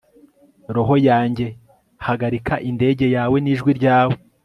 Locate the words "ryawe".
3.79-4.15